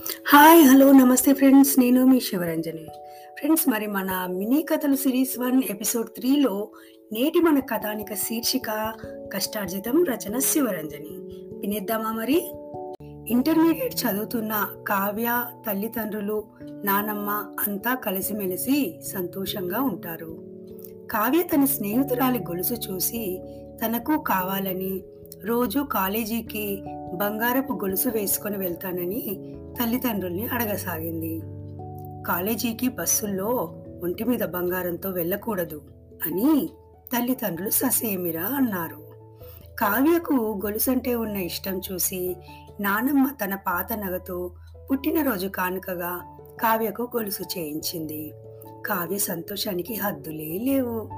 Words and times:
Hi 0.00 0.62
hello 0.66 0.92
నమస్తే 0.92 1.32
friends 1.34 1.78
నేను 1.78 2.06
మీ 2.06 2.20
Sivaranjani 2.20 2.86
friends 3.38 3.68
మరి 3.68 3.86
మన 3.86 4.26
మినీ 4.30 4.62
కథలు 4.62 4.96
సిరీస్ 4.96 5.38
వన్ 5.38 5.62
ఎపిసోడ్ 5.70 6.08
త్రీలో 6.08 6.68
నేటి 7.12 7.40
మన 7.40 7.58
కథానిక 7.58 8.14
శీర్షిక 8.14 8.94
కష్టార్జితం 9.34 10.04
రచన 10.04 10.38
శివరంజని 10.38 11.18
వినేద్దామా 11.58 12.12
మరి? 12.12 12.52
ఇంటర్మీడియట్ 13.28 13.94
చదువుతున్న 13.94 14.68
కావ్య 14.88 15.44
తల్లిదండ్రులు 15.66 16.44
నానమ్మ 16.84 17.54
అంతా 17.66 17.94
కలిసిమెలిసి 17.94 19.00
సంతోషంగా 19.12 19.80
ఉంటారు. 19.80 20.38
కావ్య 21.10 21.42
తన 21.42 21.64
స్నేహితురాలి 21.64 22.38
గొలుసు 22.38 22.74
చూసి 22.74 23.40
తనకు 23.84 24.18
కావాలని 24.18 25.02
రోజు 25.46 25.80
కాలేజీకి 25.80 26.82
బంగారపు 27.14 27.72
గొలుసు 27.72 28.08
వేసుకొని 28.08 28.56
వెళ్తానని 28.56 29.54
తల్లిదండ్రుల్ని 29.80 30.46
అడగసాగింది. 30.46 31.40
కాలేజీకి 32.22 32.88
బస్సుల్లో 32.88 33.74
ఒంటి 34.02 34.24
మీద 34.24 34.40
బంగారంతో 34.40 35.10
వెళ్ళకూడదు 35.10 35.82
అని 36.26 36.70
తల్లిదండ్రులు 37.12 37.70
ససేమిరా 37.70 38.42
అన్నారు. 38.42 39.06
కావ్యకు 39.78 40.60
గొలుసంటే 40.64 41.14
ఉన్న 41.14 41.36
ఇష్టం 41.36 41.80
చూసి 41.92 42.36
నానమ్మ 42.80 43.30
తన 43.44 43.54
పాత 43.54 43.92
నగతో 43.92 44.50
పుట్టినరోజు 44.90 45.46
కానుకగా 45.46 46.38
కావ్యకు 46.60 47.02
గొలుసు 47.02 47.58
చేయించింది. 47.58 48.32
కావ్య 48.86 49.18
సంతోషానికి 49.18 49.94
హద్దులే 49.94 50.58
లేవు. 50.58 51.08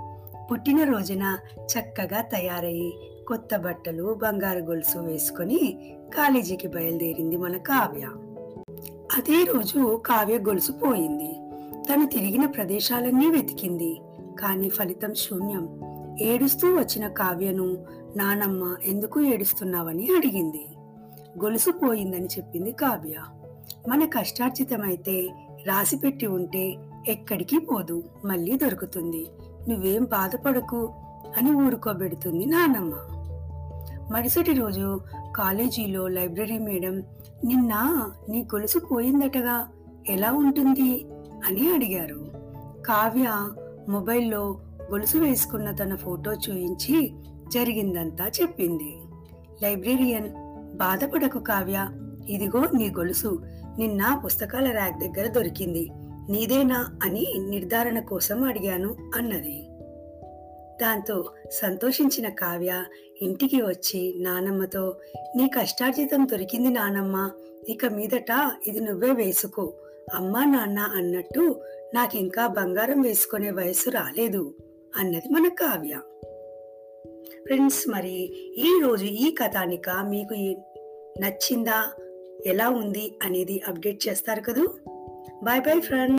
పుట్టినరోజున 0.51 1.39
చక్కగా 1.63 2.21
తయారయ్యి 2.21 3.14
కొత్త 3.29 3.57
బట్టలు 3.57 4.15
బంగారు 4.15 4.59
గొలుసు 4.59 4.99
వేసుకొని 4.99 5.93
కాలేజీకి 6.17 6.69
బయలుదేరింది 6.69 7.37
మన 7.37 7.57
కావ్య. 7.57 8.03
అదే 9.19 9.45
రోజు 9.45 10.03
కావ్య 10.07 10.39
గొలుసు 10.39 10.73
పోయింది. 10.73 11.33
తను 11.89 12.07
తిరిగిన 12.07 12.47
ప్రదేశాలన్నీ 12.47 13.31
వెతికింది. 13.31 14.01
కానీ 14.41 14.69
ఫలితం 14.69 15.15
శూన్యం. 15.15 15.69
ఏడుస్తూ 16.21 16.75
వచ్చిన 16.75 17.09
కావ్యను 17.09 17.87
నానమ్మ 18.17 18.77
ఎందుకు 18.85 19.21
ఏడుస్తున్నావని 19.21 20.09
అడిగింది. 20.17 20.67
గొలుసు 21.45 21.71
పోయిందని 21.71 22.27
చెప్పింది 22.27 22.73
కావ్య. 22.73 23.15
మన 23.89 24.05
కష్టార్జితమైతే 24.05 25.29
రాసిపెట్టి 25.67 26.27
ఉంటే 26.27 26.75
ఎక్కడికి 27.09 27.59
పోదు 27.59 28.05
మళ్ళీ 28.25 28.57
దొరుకుతుంది. 28.57 29.27
నువ్వేం 29.69 30.05
బాధపడకు 30.05 30.93
అని 31.37 31.53
ఊరుకోబెడుతుంది 31.53 32.47
నానమ్మ. 32.47 33.14
మరుసటి 34.11 34.53
రోజు 34.53 35.01
కాలేజీలో 35.37 36.09
లైబ్రరీ 36.09 36.59
మేడం 36.59 37.03
నిన్న 37.45 38.05
నీ 38.29 38.43
గొలుసు 38.43 38.79
పోయిందటగా 38.79 39.69
ఎలా 40.09 40.33
ఉంటుంది? 40.33 41.07
అని 41.47 41.75
అడిగారు. 41.75 42.33
కావ్య 42.87 43.49
మొబైల్లో 43.89 44.61
గొలుసు 44.91 45.19
వేసుకున్న 45.19 45.71
తన 45.71 45.95
ఫోటో 45.95 46.33
చూయించి 46.33 47.13
జరిగిందంతా 47.53 48.31
చెప్పింది. 48.43 48.99
లైబ్రేరియన్ 49.63 50.29
బాధపడకు 50.77 51.39
కావ్య 51.39 51.89
ఇదిగో 52.29 52.65
నీ 52.75 52.91
గొలుసు. 52.91 53.43
నిన్న 53.79 54.21
పుస్తకాల 54.25 54.71
ర్యాక్ 54.71 55.01
దగ్గర 55.01 55.27
దొరికింది. 55.29 55.91
నీదేనా? 56.31 56.87
అని 57.03 57.27
నిర్ధారణ 57.39 57.99
కోసం 58.01 58.45
అడిగాను 58.45 58.97
అన్నది. 59.17 59.69
దాంతో 60.81 61.33
సంతోషించిన 61.51 62.29
కావ్య 62.29 62.85
ఇంటికి 63.23 63.63
వచ్చి 63.63 64.15
నానమ్మతో 64.19 64.97
నీ 65.37 65.49
కష్టార్జితం 65.49 66.29
దొరికింది 66.33 66.69
నానమ్మ 66.71 67.31
ఇక 67.69 67.87
మీదట 67.87 68.51
ఇది 68.67 68.81
నువ్వే 68.81 69.13
వేసుకో 69.13 69.73
అమ్మా 70.15 70.45
నాన్న 70.45 70.79
అన్నట్టు 70.79 71.61
నాకింకా 71.95 72.47
బంగారం 72.47 73.01
వేసుకునే 73.01 73.51
వయసు 73.51 73.91
రాలేదు 73.91 74.55
అన్నది 74.97 75.29
మన 75.29 75.49
కావ్య. 75.49 76.01
ఫ్రెండ్స్ 77.47 77.89
మరి 77.89 78.33
ఈ 78.59 78.81
రోజు 78.83 79.05
ఈ 79.05 79.35
కథానిక 79.35 79.91
మీకు 79.91 80.35
నచ్చిందా 81.21 81.85
ఎలా 82.47 82.69
ఉంది 82.69 83.17
అనేది 83.23 83.63
అప్డేట్ 83.69 84.09
చేస్తారు 84.09 84.41
కదూ? 84.41 84.69
Bye 85.43 85.61
bye 85.61 85.81
friends. 85.81 86.13